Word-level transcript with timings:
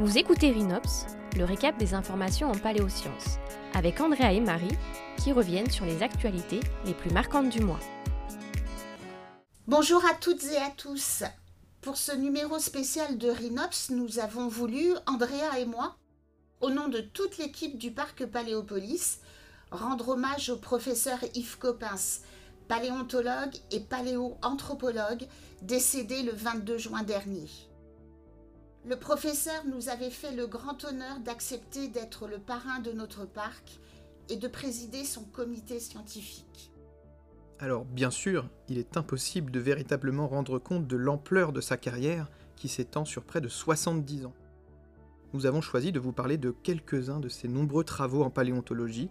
Vous 0.00 0.18
écoutez 0.18 0.50
Rhinops, 0.50 1.06
le 1.36 1.44
récap 1.44 1.78
des 1.78 1.94
informations 1.94 2.50
en 2.50 2.58
paléosciences, 2.58 3.38
avec 3.74 4.00
Andrea 4.00 4.32
et 4.32 4.40
Marie 4.40 4.76
qui 5.18 5.30
reviennent 5.30 5.70
sur 5.70 5.86
les 5.86 6.02
actualités 6.02 6.58
les 6.84 6.94
plus 6.94 7.12
marquantes 7.12 7.48
du 7.48 7.60
mois. 7.60 7.78
Bonjour 9.68 10.04
à 10.04 10.14
toutes 10.14 10.42
et 10.46 10.56
à 10.56 10.70
tous. 10.76 11.22
Pour 11.80 11.96
ce 11.96 12.10
numéro 12.10 12.58
spécial 12.58 13.18
de 13.18 13.30
Rhinops, 13.30 13.90
nous 13.90 14.18
avons 14.18 14.48
voulu, 14.48 14.94
Andrea 15.06 15.60
et 15.60 15.64
moi, 15.64 15.94
au 16.60 16.70
nom 16.70 16.88
de 16.88 17.00
toute 17.00 17.38
l'équipe 17.38 17.78
du 17.78 17.92
parc 17.92 18.26
Paléopolis, 18.26 19.20
rendre 19.70 20.08
hommage 20.08 20.50
au 20.50 20.56
professeur 20.56 21.20
Yves 21.34 21.58
Coppens, 21.58 22.22
paléontologue 22.66 23.54
et 23.70 23.78
paléoanthropologue, 23.78 25.28
décédé 25.62 26.24
le 26.24 26.32
22 26.32 26.78
juin 26.78 27.04
dernier. 27.04 27.46
Le 28.86 28.96
professeur 28.96 29.64
nous 29.66 29.88
avait 29.88 30.10
fait 30.10 30.32
le 30.32 30.46
grand 30.46 30.84
honneur 30.84 31.18
d'accepter 31.20 31.88
d'être 31.88 32.28
le 32.28 32.38
parrain 32.38 32.80
de 32.80 32.92
notre 32.92 33.24
parc 33.24 33.80
et 34.28 34.36
de 34.36 34.46
présider 34.46 35.04
son 35.04 35.24
comité 35.24 35.80
scientifique. 35.80 36.70
Alors 37.60 37.86
bien 37.86 38.10
sûr, 38.10 38.46
il 38.68 38.76
est 38.76 38.98
impossible 38.98 39.50
de 39.50 39.58
véritablement 39.58 40.28
rendre 40.28 40.58
compte 40.58 40.86
de 40.86 40.96
l'ampleur 40.96 41.54
de 41.54 41.62
sa 41.62 41.78
carrière 41.78 42.28
qui 42.56 42.68
s'étend 42.68 43.06
sur 43.06 43.24
près 43.24 43.40
de 43.40 43.48
70 43.48 44.26
ans. 44.26 44.34
Nous 45.32 45.46
avons 45.46 45.62
choisi 45.62 45.90
de 45.90 45.98
vous 45.98 46.12
parler 46.12 46.36
de 46.36 46.50
quelques-uns 46.50 47.20
de 47.20 47.30
ses 47.30 47.48
nombreux 47.48 47.84
travaux 47.84 48.22
en 48.22 48.30
paléontologie, 48.30 49.08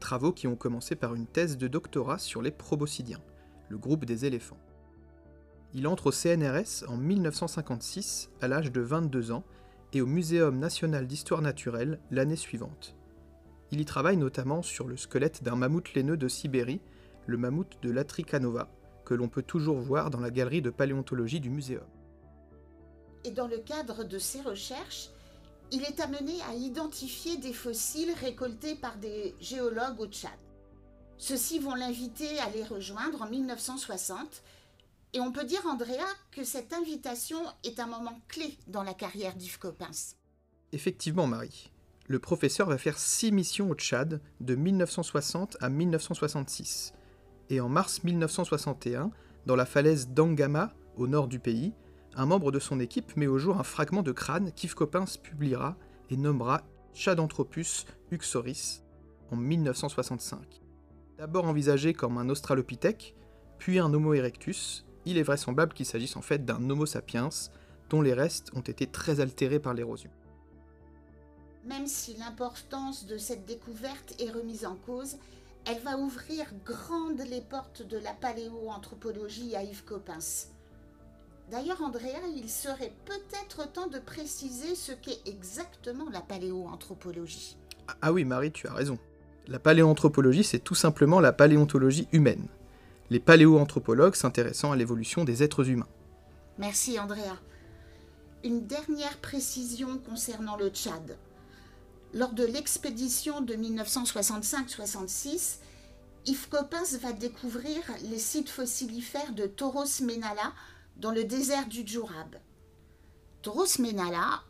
travaux 0.00 0.32
qui 0.32 0.48
ont 0.48 0.56
commencé 0.56 0.96
par 0.96 1.14
une 1.14 1.26
thèse 1.26 1.58
de 1.58 1.68
doctorat 1.68 2.18
sur 2.18 2.42
les 2.42 2.50
proboscidiens, 2.50 3.22
le 3.68 3.78
groupe 3.78 4.04
des 4.04 4.24
éléphants. 4.24 4.58
Il 5.74 5.86
entre 5.86 6.08
au 6.08 6.12
CNRS 6.12 6.84
en 6.88 6.98
1956 6.98 8.30
à 8.42 8.48
l'âge 8.48 8.70
de 8.70 8.80
22 8.82 9.32
ans 9.32 9.44
et 9.94 10.02
au 10.02 10.06
Muséum 10.06 10.58
national 10.58 11.06
d'histoire 11.06 11.40
naturelle 11.40 11.98
l'année 12.10 12.36
suivante. 12.36 12.94
Il 13.70 13.80
y 13.80 13.84
travaille 13.86 14.18
notamment 14.18 14.60
sur 14.60 14.86
le 14.86 14.98
squelette 14.98 15.42
d'un 15.42 15.56
mammouth 15.56 15.94
laineux 15.94 16.18
de 16.18 16.28
Sibérie, 16.28 16.82
le 17.26 17.38
mammouth 17.38 17.78
de 17.82 17.90
l'Atricanova, 17.90 18.68
que 19.06 19.14
l'on 19.14 19.28
peut 19.28 19.42
toujours 19.42 19.78
voir 19.78 20.10
dans 20.10 20.20
la 20.20 20.30
galerie 20.30 20.60
de 20.60 20.68
paléontologie 20.68 21.40
du 21.40 21.48
muséum. 21.48 21.86
Et 23.24 23.30
dans 23.30 23.46
le 23.46 23.58
cadre 23.58 24.04
de 24.04 24.18
ses 24.18 24.42
recherches, 24.42 25.08
il 25.70 25.84
est 25.84 26.00
amené 26.00 26.34
à 26.50 26.54
identifier 26.54 27.38
des 27.38 27.54
fossiles 27.54 28.12
récoltés 28.20 28.74
par 28.74 28.98
des 28.98 29.34
géologues 29.40 30.00
au 30.00 30.06
Tchad. 30.06 30.30
Ceux-ci 31.16 31.60
vont 31.60 31.74
l'inviter 31.74 32.38
à 32.40 32.50
les 32.50 32.64
rejoindre 32.64 33.22
en 33.22 33.30
1960 33.30 34.42
et 35.14 35.20
on 35.20 35.32
peut 35.32 35.44
dire, 35.44 35.66
Andrea, 35.66 36.06
que 36.30 36.44
cette 36.44 36.72
invitation 36.72 37.38
est 37.64 37.80
un 37.80 37.86
moment 37.86 38.18
clé 38.28 38.56
dans 38.66 38.82
la 38.82 38.94
carrière 38.94 39.34
d'Yves 39.34 39.58
Coppens. 39.58 40.16
Effectivement, 40.72 41.26
Marie. 41.26 41.70
Le 42.08 42.18
professeur 42.18 42.68
va 42.68 42.78
faire 42.78 42.98
six 42.98 43.30
missions 43.30 43.70
au 43.70 43.74
Tchad 43.74 44.20
de 44.40 44.54
1960 44.54 45.58
à 45.60 45.68
1966. 45.68 46.94
Et 47.50 47.60
en 47.60 47.68
mars 47.68 48.02
1961, 48.04 49.10
dans 49.46 49.56
la 49.56 49.66
falaise 49.66 50.08
d'Angama, 50.08 50.72
au 50.96 51.06
nord 51.06 51.28
du 51.28 51.38
pays, 51.38 51.74
un 52.14 52.26
membre 52.26 52.50
de 52.50 52.58
son 52.58 52.80
équipe 52.80 53.16
met 53.16 53.26
au 53.26 53.38
jour 53.38 53.58
un 53.58 53.64
fragment 53.64 54.02
de 54.02 54.12
crâne 54.12 54.52
qu'Yves 54.52 54.74
Coppens 54.74 55.18
publiera 55.22 55.76
et 56.10 56.16
nommera 56.16 56.62
Chadanthropus 56.94 57.86
uxoris 58.10 58.82
en 59.30 59.36
1965. 59.36 60.62
D'abord 61.18 61.46
envisagé 61.46 61.94
comme 61.94 62.18
un 62.18 62.28
australopithèque, 62.28 63.14
puis 63.58 63.78
un 63.78 63.92
Homo 63.94 64.12
erectus, 64.14 64.84
il 65.06 65.18
est 65.18 65.22
vraisemblable 65.22 65.72
qu'il 65.72 65.86
s'agisse 65.86 66.16
en 66.16 66.22
fait 66.22 66.44
d'un 66.44 66.70
Homo 66.70 66.86
sapiens 66.86 67.28
dont 67.90 68.02
les 68.02 68.14
restes 68.14 68.50
ont 68.54 68.60
été 68.60 68.86
très 68.86 69.20
altérés 69.20 69.58
par 69.58 69.74
l'érosion. 69.74 70.10
Même 71.64 71.86
si 71.86 72.14
l'importance 72.14 73.06
de 73.06 73.18
cette 73.18 73.44
découverte 73.44 74.14
est 74.18 74.30
remise 74.30 74.64
en 74.64 74.76
cause, 74.76 75.16
elle 75.64 75.80
va 75.80 75.96
ouvrir 75.96 76.46
grandes 76.64 77.22
les 77.28 77.40
portes 77.40 77.86
de 77.86 77.98
la 77.98 78.12
paléoanthropologie 78.14 79.54
à 79.54 79.62
Yves 79.62 79.84
Coppens. 79.84 80.48
D'ailleurs, 81.50 81.82
Andrea, 81.82 82.18
il 82.34 82.48
serait 82.48 82.92
peut-être 83.04 83.70
temps 83.70 83.86
de 83.86 83.98
préciser 83.98 84.74
ce 84.74 84.92
qu'est 84.92 85.20
exactement 85.26 86.08
la 86.10 86.20
paléoanthropologie. 86.20 87.56
Ah 88.00 88.12
oui, 88.12 88.24
Marie, 88.24 88.52
tu 88.52 88.66
as 88.66 88.72
raison. 88.72 88.98
La 89.46 89.58
paléoanthropologie, 89.58 90.44
c'est 90.44 90.60
tout 90.60 90.74
simplement 90.74 91.20
la 91.20 91.32
paléontologie 91.32 92.08
humaine 92.12 92.48
les 93.10 93.20
paléoanthropologues 93.20 94.14
s'intéressant 94.14 94.72
à 94.72 94.76
l'évolution 94.76 95.24
des 95.24 95.42
êtres 95.42 95.68
humains. 95.68 95.88
Merci 96.58 96.98
Andrea. 96.98 97.36
Une 98.44 98.66
dernière 98.66 99.18
précision 99.18 99.98
concernant 99.98 100.56
le 100.56 100.68
Tchad. 100.68 101.16
Lors 102.14 102.32
de 102.32 102.44
l'expédition 102.44 103.40
de 103.40 103.54
1965-66, 103.54 105.58
Yves 106.26 106.48
Coppens 106.48 106.96
va 107.00 107.12
découvrir 107.12 107.82
les 108.02 108.18
sites 108.18 108.50
fossilifères 108.50 109.32
de 109.32 109.46
Toros 109.46 110.02
Menala 110.02 110.52
dans 110.96 111.10
le 111.10 111.24
désert 111.24 111.66
du 111.66 111.86
Djourab. 111.86 112.36
Toros 113.42 113.80
Menala, 113.80 114.42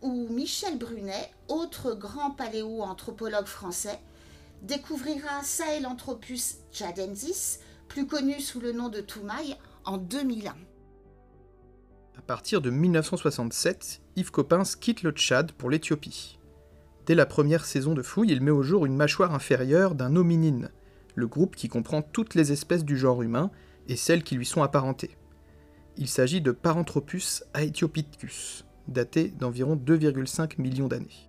où 0.00 0.26
Michel 0.28 0.78
Brunet, 0.78 1.30
autre 1.48 1.94
grand 1.94 2.32
paléoanthropologue 2.32 3.46
français, 3.46 4.00
découvrira 4.62 5.44
Sahelanthropus 5.44 6.56
tchadensis, 6.72 7.60
plus 7.92 8.06
connu 8.06 8.40
sous 8.40 8.58
le 8.58 8.72
nom 8.72 8.88
de 8.88 9.02
Toumaï, 9.02 9.54
en 9.84 9.98
2001. 9.98 10.56
À 12.16 12.22
partir 12.22 12.62
de 12.62 12.70
1967, 12.70 14.00
Yves 14.16 14.30
Coppens 14.30 14.76
quitte 14.80 15.02
le 15.02 15.10
Tchad 15.10 15.52
pour 15.52 15.68
l'Éthiopie. 15.68 16.38
Dès 17.04 17.14
la 17.14 17.26
première 17.26 17.66
saison 17.66 17.92
de 17.92 18.00
fouilles, 18.00 18.32
il 18.32 18.40
met 18.40 18.50
au 18.50 18.62
jour 18.62 18.86
une 18.86 18.96
mâchoire 18.96 19.34
inférieure 19.34 19.94
d'un 19.94 20.16
hominine, 20.16 20.70
le 21.16 21.26
groupe 21.26 21.54
qui 21.54 21.68
comprend 21.68 22.00
toutes 22.00 22.34
les 22.34 22.50
espèces 22.50 22.86
du 22.86 22.96
genre 22.96 23.20
humain 23.20 23.50
et 23.88 23.96
celles 23.96 24.22
qui 24.22 24.36
lui 24.36 24.46
sont 24.46 24.62
apparentées. 24.62 25.18
Il 25.98 26.08
s'agit 26.08 26.40
de 26.40 26.50
Paranthropus 26.50 27.44
aethiopithecus, 27.52 28.64
daté 28.88 29.28
d'environ 29.28 29.76
2,5 29.76 30.58
millions 30.62 30.88
d'années. 30.88 31.28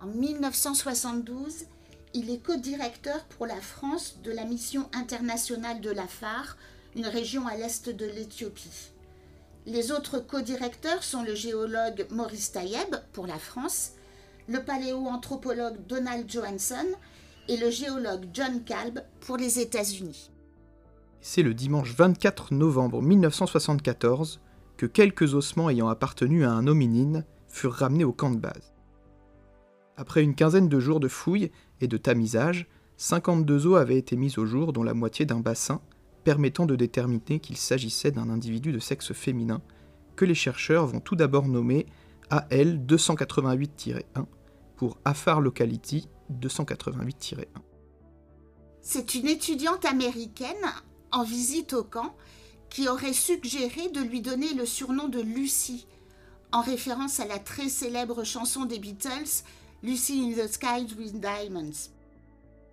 En 0.00 0.06
1972, 0.06 1.66
il 2.14 2.30
est 2.30 2.42
co-directeur 2.42 3.24
pour 3.24 3.46
la 3.46 3.60
France 3.60 4.18
de 4.22 4.32
la 4.32 4.44
mission 4.44 4.88
internationale 4.94 5.80
de 5.80 5.90
l'Afar, 5.90 6.56
une 6.94 7.06
région 7.06 7.46
à 7.46 7.56
l'est 7.56 7.88
de 7.88 8.06
l'Éthiopie. 8.06 8.92
Les 9.66 9.90
autres 9.90 10.20
co-directeurs 10.20 11.02
sont 11.02 11.22
le 11.22 11.34
géologue 11.34 12.06
Maurice 12.10 12.52
Tayeb 12.52 12.96
pour 13.12 13.26
la 13.26 13.38
France, 13.38 13.92
le 14.48 14.62
paléoanthropologue 14.62 15.84
Donald 15.88 16.30
Johansson 16.30 16.86
et 17.48 17.56
le 17.56 17.70
géologue 17.70 18.26
John 18.32 18.62
Kalb 18.64 19.00
pour 19.20 19.36
les 19.36 19.58
États-Unis. 19.58 20.30
C'est 21.20 21.42
le 21.42 21.54
dimanche 21.54 21.92
24 21.94 22.54
novembre 22.54 23.02
1974 23.02 24.40
que 24.76 24.86
quelques 24.86 25.34
ossements 25.34 25.70
ayant 25.70 25.88
appartenu 25.88 26.44
à 26.44 26.52
un 26.52 26.66
hominine 26.66 27.24
furent 27.48 27.72
ramenés 27.72 28.04
au 28.04 28.12
camp 28.12 28.30
de 28.30 28.38
base. 28.38 28.75
Après 29.96 30.22
une 30.22 30.34
quinzaine 30.34 30.68
de 30.68 30.78
jours 30.78 31.00
de 31.00 31.08
fouilles 31.08 31.50
et 31.80 31.88
de 31.88 31.96
tamisage, 31.96 32.66
52 32.98 33.66
os 33.66 33.78
avaient 33.78 33.96
été 33.96 34.16
mis 34.16 34.38
au 34.38 34.44
jour, 34.44 34.74
dont 34.74 34.82
la 34.82 34.92
moitié 34.92 35.24
d'un 35.24 35.40
bassin, 35.40 35.80
permettant 36.22 36.66
de 36.66 36.76
déterminer 36.76 37.40
qu'il 37.40 37.56
s'agissait 37.56 38.10
d'un 38.10 38.28
individu 38.28 38.72
de 38.72 38.78
sexe 38.78 39.14
féminin, 39.14 39.62
que 40.14 40.26
les 40.26 40.34
chercheurs 40.34 40.86
vont 40.86 41.00
tout 41.00 41.16
d'abord 41.16 41.48
nommer 41.48 41.86
AL 42.28 42.84
288-1 42.86 44.02
pour 44.76 44.98
Afar 45.04 45.40
Locality 45.40 46.08
288-1. 46.30 47.44
C'est 48.82 49.14
une 49.14 49.28
étudiante 49.28 49.84
américaine 49.84 50.54
en 51.10 51.22
visite 51.22 51.72
au 51.72 51.84
camp 51.84 52.14
qui 52.68 52.88
aurait 52.88 53.12
suggéré 53.12 53.88
de 53.88 54.00
lui 54.00 54.20
donner 54.20 54.52
le 54.54 54.66
surnom 54.66 55.08
de 55.08 55.20
Lucie, 55.20 55.86
en 56.52 56.60
référence 56.60 57.20
à 57.20 57.26
la 57.26 57.38
très 57.38 57.68
célèbre 57.68 58.24
chanson 58.24 58.66
des 58.66 58.78
Beatles 58.78 59.42
Lucy 59.82 60.22
in 60.24 60.32
the 60.32 60.48
Skies 60.48 60.94
with 60.98 61.20
Diamonds. 61.20 61.90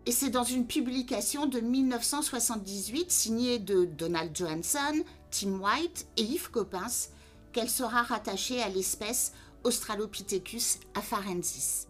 Et 0.06 0.12
c'est 0.12 0.30
dans 0.30 0.44
une 0.44 0.68
publication 0.68 1.46
de 1.46 1.60
1978 1.60 3.12
signée 3.12 3.60
de 3.60 3.86
Donald 3.86 4.36
Johansson, 4.36 5.04
Tim 5.32 5.60
White 5.60 6.08
et 6.18 6.24
Yves 6.24 6.50
Coppens 6.52 7.10
qu'elle 7.54 7.70
sera 7.70 8.04
rattachée 8.04 8.62
à 8.62 8.70
l'espèce 8.70 9.34
Australopithecus 9.64 10.80
afarensis. 10.96 11.88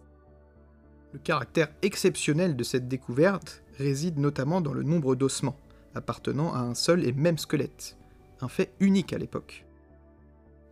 Le 1.12 1.18
caractère 1.18 1.68
exceptionnel 1.82 2.56
de 2.56 2.64
cette 2.64 2.86
découverte 2.86 3.62
réside 3.78 4.18
notamment 4.18 4.60
dans 4.60 4.72
le 4.72 4.82
nombre 4.82 5.16
d'ossements, 5.16 5.56
appartenant 5.94 6.52
à 6.52 6.58
un 6.58 6.74
seul 6.74 7.04
et 7.04 7.12
même 7.12 7.38
squelette, 7.38 7.96
un 8.40 8.48
fait 8.48 8.72
unique 8.78 9.12
à 9.12 9.18
l'époque. 9.18 9.64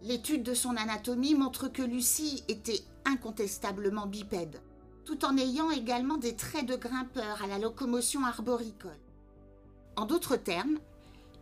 L'étude 0.04 0.42
de 0.42 0.54
son 0.54 0.76
anatomie 0.76 1.34
montre 1.34 1.68
que 1.68 1.82
Lucie 1.82 2.42
était 2.48 2.80
incontestablement 3.04 4.06
bipède, 4.06 4.60
tout 5.04 5.24
en 5.24 5.36
ayant 5.36 5.70
également 5.70 6.16
des 6.16 6.34
traits 6.34 6.66
de 6.66 6.74
grimpeur 6.74 7.40
à 7.42 7.46
la 7.46 7.58
locomotion 7.58 8.24
arboricole. 8.24 8.98
En 9.96 10.04
d'autres 10.04 10.36
termes, 10.36 10.78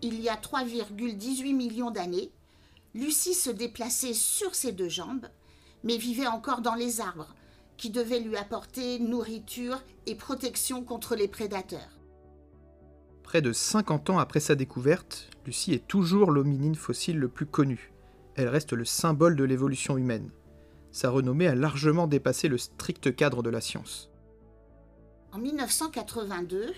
il 0.02 0.20
y 0.20 0.28
a 0.28 0.36
3,18 0.36 1.54
millions 1.54 1.90
d'années, 1.90 2.30
Lucie 2.94 3.34
se 3.34 3.50
déplaçait 3.50 4.14
sur 4.14 4.54
ses 4.54 4.72
deux 4.72 4.88
jambes, 4.88 5.26
mais 5.84 5.96
vivait 5.96 6.26
encore 6.26 6.60
dans 6.60 6.74
les 6.74 7.00
arbres, 7.00 7.34
qui 7.76 7.88
devaient 7.88 8.20
lui 8.20 8.36
apporter 8.36 8.98
nourriture 8.98 9.80
et 10.06 10.14
protection 10.14 10.84
contre 10.84 11.16
les 11.16 11.28
prédateurs. 11.28 11.98
Près 13.22 13.40
de 13.40 13.52
50 13.52 14.10
ans 14.10 14.18
après 14.18 14.40
sa 14.40 14.54
découverte, 14.54 15.30
Lucie 15.46 15.72
est 15.72 15.86
toujours 15.86 16.30
l'hominine 16.30 16.74
fossile 16.74 17.18
le 17.18 17.28
plus 17.28 17.46
connu. 17.46 17.92
Elle 18.36 18.48
reste 18.48 18.72
le 18.72 18.84
symbole 18.84 19.36
de 19.36 19.44
l'évolution 19.44 19.96
humaine. 19.96 20.30
Sa 20.92 21.10
renommée 21.10 21.46
a 21.46 21.54
largement 21.54 22.06
dépassé 22.06 22.48
le 22.48 22.58
strict 22.58 23.14
cadre 23.14 23.42
de 23.42 23.50
la 23.50 23.60
science. 23.60 24.10
En 25.32 25.38
1982, 25.38 26.72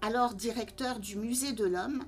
alors 0.00 0.34
directeur 0.34 1.00
du 1.00 1.16
Musée 1.16 1.52
de 1.52 1.64
l'Homme, 1.64 2.04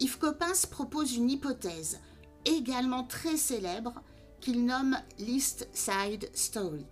Yves 0.00 0.18
Coppens 0.18 0.66
propose 0.70 1.16
une 1.16 1.30
hypothèse, 1.30 2.00
également 2.44 3.04
très 3.04 3.36
célèbre, 3.36 3.94
qu'il 4.40 4.64
nomme 4.64 4.96
l'East 5.18 5.68
Side 5.72 6.30
Story. 6.34 6.86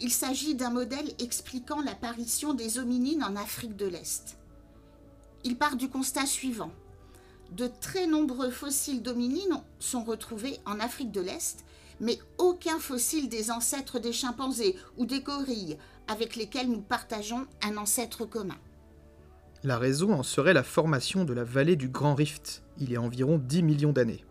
Il 0.00 0.10
s'agit 0.10 0.54
d'un 0.54 0.70
modèle 0.70 1.12
expliquant 1.18 1.80
l'apparition 1.80 2.54
des 2.54 2.78
hominines 2.78 3.24
en 3.24 3.36
Afrique 3.36 3.76
de 3.76 3.86
l'Est. 3.86 4.36
Il 5.44 5.56
part 5.56 5.76
du 5.76 5.88
constat 5.88 6.26
suivant. 6.26 6.70
De 7.52 7.68
très 7.80 8.06
nombreux 8.06 8.50
fossiles 8.50 9.02
d'hominines 9.02 9.62
sont 9.78 10.04
retrouvés 10.04 10.58
en 10.66 10.80
Afrique 10.80 11.12
de 11.12 11.20
l'Est, 11.20 11.64
mais 12.00 12.18
aucun 12.38 12.78
fossile 12.78 13.28
des 13.28 13.50
ancêtres 13.50 13.98
des 13.98 14.12
chimpanzés 14.12 14.76
ou 14.96 15.06
des 15.06 15.20
gorilles 15.20 15.78
avec 16.08 16.36
lesquels 16.36 16.70
nous 16.70 16.80
partageons 16.80 17.46
un 17.62 17.76
ancêtre 17.76 18.24
commun. 18.24 18.58
La 19.62 19.78
raison 19.78 20.12
en 20.12 20.22
serait 20.22 20.52
la 20.52 20.62
formation 20.62 21.24
de 21.24 21.32
la 21.32 21.44
vallée 21.44 21.76
du 21.76 21.88
Grand 21.88 22.14
Rift, 22.14 22.62
il 22.78 22.90
y 22.90 22.96
a 22.96 23.00
environ 23.00 23.38
10 23.38 23.62
millions 23.62 23.92
d'années. 23.92 24.24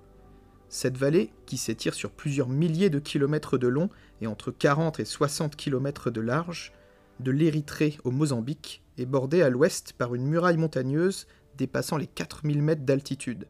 Cette 0.69 0.98
vallée, 0.98 1.31
qui 1.45 1.57
s'étire 1.57 1.94
sur 1.94 2.12
plusieurs 2.12 2.50
milliers 2.50 2.89
de 2.89 3.00
kilomètres 3.00 3.57
de 3.57 3.68
long 3.68 3.89
et 4.21 4.27
entre 4.27 4.51
40 4.51 5.00
et 5.00 5.06
60 5.06 5.56
kilomètres 5.56 6.12
de 6.12 6.21
large, 6.21 6.74
de 7.19 7.31
l'Érythrée 7.31 7.98
au 8.04 8.12
Mozambique, 8.12 8.83
est 8.98 9.06
bordée 9.06 9.42
à 9.42 9.50
l'ouest 9.50 9.94
par 9.94 10.13
une 10.13 10.25
muraille 10.25 10.57
montagneuse 10.57 11.27
dépassant 11.58 11.98
les 11.98 12.08
4000 12.08 12.62
mètres 12.62 12.84
d'altitude. 12.84 13.48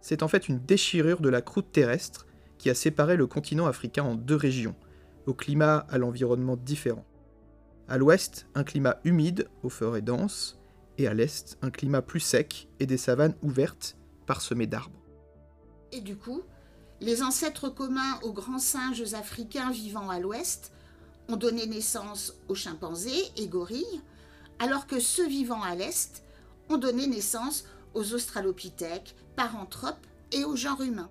C'est 0.00 0.22
en 0.22 0.28
fait 0.28 0.48
une 0.48 0.60
déchirure 0.60 1.20
de 1.20 1.28
la 1.28 1.42
croûte 1.42 1.72
terrestre 1.72 2.26
qui 2.58 2.70
a 2.70 2.74
séparé 2.74 3.16
le 3.16 3.26
continent 3.26 3.66
africain 3.66 4.04
en 4.04 4.14
deux 4.14 4.36
régions, 4.36 4.74
au 5.26 5.34
climat 5.34 5.86
à 5.90 5.98
l'environnement 5.98 6.56
différent. 6.56 7.04
À 7.88 7.98
l'ouest, 7.98 8.46
un 8.54 8.64
climat 8.64 8.98
humide 9.04 9.48
aux 9.62 9.68
forêts 9.68 10.02
denses, 10.02 10.58
et 10.98 11.06
à 11.06 11.14
l'est 11.14 11.56
un 11.62 11.70
climat 11.70 12.02
plus 12.02 12.20
sec 12.20 12.68
et 12.80 12.86
des 12.86 12.96
savanes 12.96 13.34
ouvertes 13.42 13.96
parsemées 14.26 14.66
d'arbres. 14.66 15.00
Et 15.92 16.00
du 16.00 16.16
coup, 16.16 16.42
les 17.00 17.22
ancêtres 17.22 17.68
communs 17.68 18.18
aux 18.22 18.32
grands 18.32 18.58
singes 18.58 19.14
africains 19.14 19.70
vivant 19.70 20.10
à 20.10 20.18
l'ouest 20.18 20.72
ont 21.28 21.36
donné 21.36 21.66
naissance 21.66 22.34
aux 22.48 22.54
chimpanzés 22.54 23.30
et 23.36 23.46
gorilles, 23.46 24.02
alors 24.58 24.86
que 24.86 24.98
ceux 24.98 25.28
vivant 25.28 25.62
à 25.62 25.76
l'est 25.76 26.24
ont 26.68 26.78
donné 26.78 27.06
naissance 27.06 27.64
aux 27.94 28.14
australopithèques, 28.14 29.14
paranthropes 29.36 30.06
et 30.32 30.44
au 30.44 30.56
genre 30.56 30.82
humain. 30.82 31.10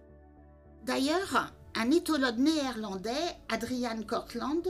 D'ailleurs, 0.86 1.54
un 1.76 1.92
éthologue 1.92 2.38
néerlandais, 2.38 3.12
Adrian 3.50 4.02
Cortland, 4.04 4.68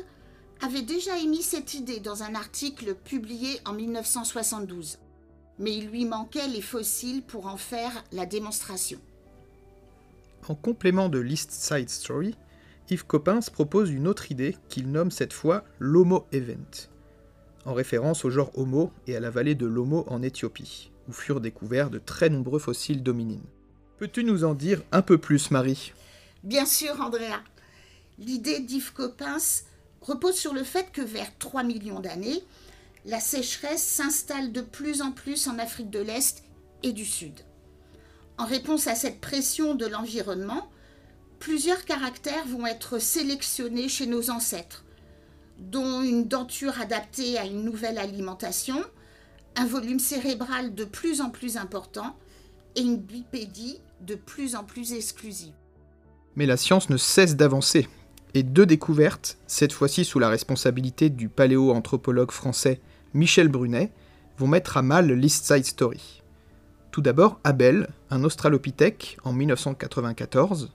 avait 0.61 0.81
déjà 0.81 1.17
émis 1.17 1.43
cette 1.43 1.73
idée 1.73 1.99
dans 1.99 2.23
un 2.23 2.33
article 2.33 2.95
publié 2.95 3.59
en 3.65 3.73
1972 3.73 4.97
mais 5.59 5.75
il 5.75 5.87
lui 5.87 6.05
manquait 6.05 6.47
les 6.47 6.61
fossiles 6.61 7.23
pour 7.23 7.47
en 7.47 7.57
faire 7.57 8.03
la 8.11 8.25
démonstration. 8.25 8.99
En 10.47 10.55
complément 10.55 11.09
de 11.09 11.19
l'East 11.19 11.51
Side 11.51 11.89
Story, 11.89 12.35
Yves 12.89 13.05
Coppens 13.05 13.49
propose 13.51 13.91
une 13.91 14.07
autre 14.07 14.31
idée 14.31 14.55
qu'il 14.69 14.91
nomme 14.91 15.11
cette 15.11 15.33
fois 15.33 15.63
l'Homo 15.79 16.25
Event, 16.31 16.87
en 17.67 17.73
référence 17.73 18.23
au 18.23 18.29
genre 18.29 18.51
Homo 18.55 18.91
et 19.07 19.15
à 19.15 19.19
la 19.19 19.29
vallée 19.29 19.53
de 19.53 19.65
l'Homo 19.65 20.05
en 20.07 20.21
Éthiopie, 20.21 20.89
où 21.09 21.11
furent 21.11 21.41
découverts 21.41 21.89
de 21.89 21.99
très 21.99 22.29
nombreux 22.29 22.59
fossiles 22.59 23.03
d'hominines. 23.03 23.43
Peux-tu 23.97 24.23
nous 24.23 24.45
en 24.45 24.53
dire 24.53 24.81
un 24.93 25.01
peu 25.01 25.17
plus, 25.17 25.51
Marie? 25.51 25.91
Bien 26.43 26.65
sûr, 26.65 27.01
Andrea. 27.01 27.41
L'idée 28.19 28.61
d'Yves 28.61 28.93
Coppens 28.93 29.63
repose 30.01 30.35
sur 30.35 30.53
le 30.53 30.63
fait 30.63 30.91
que 30.93 31.01
vers 31.01 31.37
3 31.39 31.63
millions 31.63 31.99
d'années, 31.99 32.41
la 33.05 33.19
sécheresse 33.19 33.83
s'installe 33.83 34.53
de 34.53 34.61
plus 34.61 35.01
en 35.01 35.11
plus 35.11 35.47
en 35.47 35.59
Afrique 35.59 35.89
de 35.89 35.99
l'Est 35.99 36.43
et 36.83 36.93
du 36.93 37.05
Sud. 37.05 37.33
En 38.37 38.45
réponse 38.45 38.87
à 38.87 38.95
cette 38.95 39.19
pression 39.19 39.75
de 39.75 39.85
l'environnement, 39.85 40.69
plusieurs 41.39 41.83
caractères 41.83 42.47
vont 42.47 42.65
être 42.65 42.97
sélectionnés 42.99 43.89
chez 43.89 44.07
nos 44.07 44.29
ancêtres, 44.29 44.85
dont 45.59 46.01
une 46.01 46.27
denture 46.27 46.79
adaptée 46.79 47.37
à 47.37 47.45
une 47.45 47.63
nouvelle 47.63 47.97
alimentation, 47.97 48.83
un 49.55 49.65
volume 49.65 49.99
cérébral 49.99 50.75
de 50.75 50.85
plus 50.85 51.21
en 51.21 51.29
plus 51.29 51.57
important 51.57 52.15
et 52.75 52.81
une 52.81 52.97
bipédie 52.97 53.79
de 54.01 54.15
plus 54.15 54.55
en 54.55 54.63
plus 54.63 54.93
exclusive. 54.93 55.53
Mais 56.35 56.45
la 56.45 56.57
science 56.57 56.89
ne 56.89 56.97
cesse 56.97 57.35
d'avancer, 57.35 57.87
et 58.35 58.43
deux 58.43 58.67
découvertes, 58.67 59.37
cette 59.47 59.73
fois-ci 59.73 60.05
sous 60.05 60.19
la 60.19 60.29
responsabilité 60.29 61.09
du 61.09 61.29
paléoanthropologue 61.29 62.31
français 62.31 62.79
Michel 63.15 63.47
Brunet, 63.47 63.91
vont 64.37 64.47
mettre 64.47 64.77
à 64.77 64.83
mal 64.83 65.11
l'East 65.11 65.45
Side 65.45 65.65
Story. 65.65 66.21
Tout 66.91 67.01
d'abord 67.01 67.39
Abel, 67.43 67.89
un 68.11 68.23
australopithèque 68.23 69.17
en 69.23 69.33
1994, 69.33 70.71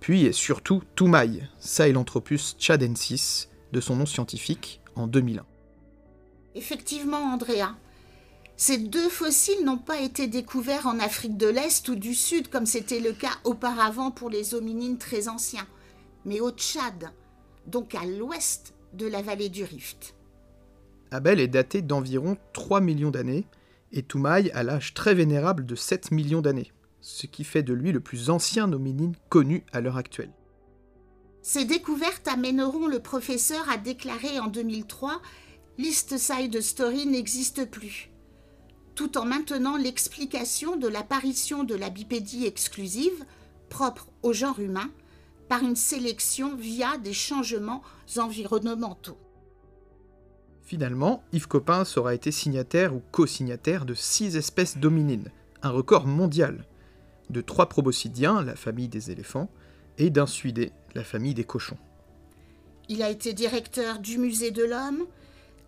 puis 0.00 0.26
et 0.26 0.32
surtout 0.32 0.82
Toumaï, 0.94 1.48
Sahelanthropus 1.58 2.56
chadensis, 2.58 3.48
de 3.76 3.80
son 3.82 3.96
nom 3.96 4.06
scientifique, 4.06 4.80
en 4.94 5.06
2001. 5.06 5.44
Effectivement, 6.54 7.18
Andrea, 7.18 7.76
ces 8.56 8.78
deux 8.78 9.10
fossiles 9.10 9.66
n'ont 9.66 9.76
pas 9.76 10.00
été 10.00 10.28
découverts 10.28 10.86
en 10.86 10.98
Afrique 10.98 11.36
de 11.36 11.46
l'Est 11.46 11.86
ou 11.90 11.94
du 11.94 12.14
Sud 12.14 12.48
comme 12.48 12.64
c'était 12.64 13.00
le 13.00 13.12
cas 13.12 13.34
auparavant 13.44 14.10
pour 14.10 14.30
les 14.30 14.54
hominines 14.54 14.96
très 14.96 15.28
anciens, 15.28 15.66
mais 16.24 16.40
au 16.40 16.50
Tchad, 16.50 17.10
donc 17.66 17.94
à 17.94 18.06
l'ouest 18.06 18.72
de 18.94 19.06
la 19.06 19.20
vallée 19.20 19.50
du 19.50 19.62
Rift. 19.62 20.14
Abel 21.10 21.38
est 21.38 21.46
daté 21.46 21.82
d'environ 21.82 22.38
3 22.54 22.80
millions 22.80 23.10
d'années 23.10 23.44
et 23.92 24.02
Toumaï 24.02 24.50
a 24.52 24.62
l'âge 24.62 24.94
très 24.94 25.14
vénérable 25.14 25.66
de 25.66 25.74
7 25.74 26.12
millions 26.12 26.40
d'années, 26.40 26.72
ce 27.02 27.26
qui 27.26 27.44
fait 27.44 27.62
de 27.62 27.74
lui 27.74 27.92
le 27.92 28.00
plus 28.00 28.30
ancien 28.30 28.72
hominine 28.72 29.14
connu 29.28 29.64
à 29.74 29.82
l'heure 29.82 29.98
actuelle. 29.98 30.32
Ces 31.48 31.64
découvertes 31.64 32.26
amèneront 32.26 32.88
le 32.88 32.98
professeur 32.98 33.70
à 33.70 33.76
déclarer 33.76 34.40
en 34.40 34.48
2003 34.48 35.22
L'East 35.78 36.18
Side 36.18 36.60
Story 36.60 37.06
n'existe 37.06 37.70
plus, 37.70 38.10
tout 38.96 39.16
en 39.16 39.24
maintenant 39.24 39.76
l'explication 39.76 40.74
de 40.74 40.88
l'apparition 40.88 41.62
de 41.62 41.76
la 41.76 41.88
bipédie 41.88 42.46
exclusive, 42.46 43.24
propre 43.68 44.08
au 44.24 44.32
genre 44.32 44.58
humain, 44.58 44.90
par 45.48 45.62
une 45.62 45.76
sélection 45.76 46.56
via 46.56 46.98
des 46.98 47.12
changements 47.12 47.82
environnementaux. 48.16 49.16
Finalement, 50.64 51.22
Yves 51.32 51.46
Coppens 51.46 51.96
aura 51.96 52.16
été 52.16 52.32
signataire 52.32 52.92
ou 52.92 53.02
co-signataire 53.12 53.84
de 53.84 53.94
six 53.94 54.36
espèces 54.36 54.78
d'hominines, 54.78 55.30
un 55.62 55.70
record 55.70 56.08
mondial, 56.08 56.66
de 57.30 57.40
trois 57.40 57.68
proboscidiens, 57.68 58.42
la 58.42 58.56
famille 58.56 58.88
des 58.88 59.12
éléphants, 59.12 59.48
et 59.98 60.10
d'un 60.10 60.26
suidé, 60.26 60.72
la 60.96 61.04
famille 61.04 61.34
des 61.34 61.44
cochons. 61.44 61.78
Il 62.88 63.02
a 63.02 63.10
été 63.10 63.32
directeur 63.32 63.98
du 63.98 64.18
Musée 64.18 64.50
de 64.50 64.64
l'Homme, 64.64 65.04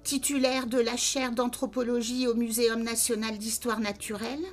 titulaire 0.02 0.66
de 0.66 0.78
la 0.78 0.96
chaire 0.96 1.32
d'anthropologie 1.32 2.26
au 2.26 2.34
Muséum 2.34 2.82
national 2.82 3.38
d'histoire 3.38 3.80
naturelle, 3.80 4.44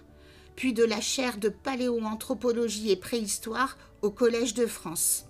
puis 0.55 0.73
de 0.73 0.83
la 0.83 1.01
chaire 1.01 1.37
de 1.37 1.49
paléoanthropologie 1.49 2.91
et 2.91 2.95
préhistoire 2.95 3.77
au 4.01 4.11
Collège 4.11 4.53
de 4.53 4.65
France. 4.65 5.25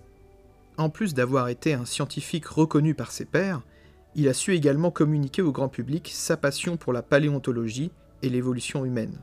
En 0.78 0.90
plus 0.90 1.14
d'avoir 1.14 1.48
été 1.48 1.74
un 1.74 1.86
scientifique 1.86 2.46
reconnu 2.46 2.96
par 2.96 3.12
ses 3.12 3.26
pairs, 3.26 3.62
il 4.16 4.28
a 4.28 4.34
su 4.34 4.54
également 4.54 4.92
communiquer 4.92 5.42
au 5.42 5.52
grand 5.52 5.70
public 5.70 6.12
sa 6.14 6.38
passion 6.38 6.78
pour 6.78 6.94
la 6.94 7.02
paléontologie 7.02 7.92
et 8.22 8.30
l'évolution 8.30 8.86
humaine. 8.86 9.18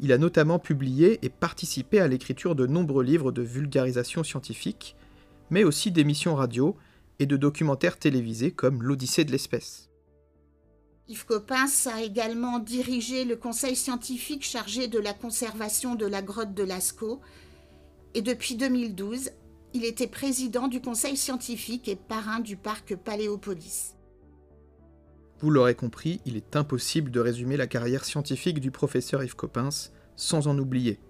Il 0.00 0.12
a 0.12 0.18
notamment 0.18 0.58
publié 0.58 1.18
et 1.22 1.28
participé 1.28 2.00
à 2.00 2.08
l'écriture 2.08 2.54
de 2.54 2.66
nombreux 2.66 3.04
livres 3.04 3.32
de 3.32 3.42
vulgarisation 3.42 4.22
scientifique, 4.24 4.96
mais 5.50 5.64
aussi 5.64 5.90
d'émissions 5.90 6.34
radio 6.34 6.76
et 7.18 7.26
de 7.26 7.36
documentaires 7.36 7.98
télévisés 7.98 8.50
comme 8.50 8.82
L'Odyssée 8.82 9.24
de 9.24 9.32
l'espèce. 9.32 9.90
Yves 11.08 11.26
Coppens 11.26 11.88
a 11.92 12.02
également 12.02 12.60
dirigé 12.60 13.24
le 13.24 13.36
conseil 13.36 13.74
scientifique 13.74 14.44
chargé 14.44 14.86
de 14.86 14.98
la 14.98 15.12
conservation 15.12 15.96
de 15.96 16.06
la 16.06 16.22
grotte 16.22 16.54
de 16.54 16.62
Lascaux 16.62 17.20
et 18.14 18.22
depuis 18.22 18.56
2012, 18.56 19.30
il 19.74 19.84
était 19.84 20.06
président 20.06 20.68
du 20.68 20.80
conseil 20.80 21.16
scientifique 21.16 21.88
et 21.88 21.96
parrain 21.96 22.40
du 22.40 22.56
parc 22.56 22.96
Paléopolis. 22.96 23.94
Vous 25.40 25.50
l'aurez 25.50 25.74
compris, 25.74 26.20
il 26.26 26.36
est 26.36 26.54
impossible 26.56 27.10
de 27.10 27.20
résumer 27.20 27.56
la 27.56 27.66
carrière 27.66 28.04
scientifique 28.04 28.60
du 28.60 28.70
professeur 28.70 29.22
Yves 29.22 29.36
Coppens 29.36 29.90
sans 30.16 30.48
en 30.48 30.58
oublier, 30.58 31.00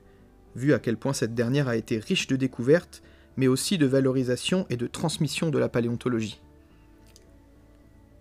vu 0.54 0.72
à 0.72 0.78
quel 0.78 0.96
point 0.96 1.12
cette 1.12 1.34
dernière 1.34 1.68
a 1.68 1.76
été 1.76 1.98
riche 1.98 2.26
de 2.26 2.36
découvertes, 2.36 3.02
mais 3.40 3.48
aussi 3.48 3.78
de 3.78 3.86
valorisation 3.86 4.66
et 4.68 4.76
de 4.76 4.86
transmission 4.86 5.48
de 5.48 5.58
la 5.58 5.70
paléontologie. 5.70 6.38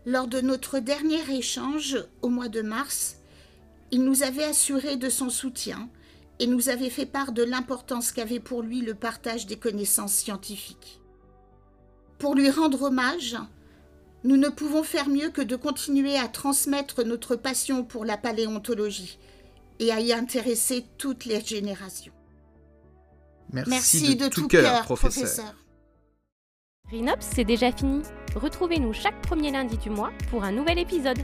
Lors 0.06 0.30
de 0.30 0.40
notre 0.40 0.80
dernier 0.80 1.20
échange, 1.38 1.98
au 2.22 2.30
mois 2.30 2.48
de 2.48 2.62
mars, 2.62 3.18
il 3.92 4.06
nous 4.06 4.24
avait 4.24 4.46
assuré 4.46 4.96
de 4.96 5.10
son 5.10 5.30
soutien 5.30 5.90
et 6.40 6.48
nous 6.48 6.70
avait 6.70 6.90
fait 6.90 7.06
part 7.06 7.34
de 7.34 7.44
l'importance 7.44 8.14
qu'avait 8.14 8.40
pour 8.40 8.62
lui 8.62 8.80
le 8.80 8.96
partage 8.96 9.46
des 9.46 9.58
connaissances 9.58 10.14
scientifiques. 10.14 11.02
Pour 12.18 12.34
lui 12.34 12.50
rendre 12.50 12.84
hommage, 12.84 13.36
nous 14.24 14.38
ne 14.38 14.48
pouvons 14.48 14.84
faire 14.84 15.10
mieux 15.10 15.32
que 15.32 15.42
de 15.42 15.58
continuer 15.58 16.16
à 16.16 16.30
transmettre 16.30 17.04
notre 17.04 17.36
passion 17.36 17.84
pour 17.84 18.06
la 18.06 18.16
paléontologie 18.16 19.20
et 19.80 19.92
à 19.92 20.00
y 20.00 20.14
intéresser 20.14 20.86
toutes 20.98 21.26
les 21.26 21.42
générations. 21.42 22.14
Merci, 23.52 24.16
de, 24.16 24.28
tout, 24.28 24.48
cœur, 24.48 24.84
professeur. 24.84 25.56
Rhinops, 26.90 27.18
c'est 27.22 27.44
déjà 27.44 27.72
fini. 27.72 28.02
Retrouvez-nous 28.36 28.94
chaque 28.94 29.22
premier 29.22 29.52
lundi 29.52 29.78
du 29.78 29.90
mois 29.90 30.12
pour 30.30 30.44
un 30.44 30.52
nouvel 30.52 30.80
épisode. 30.80 31.20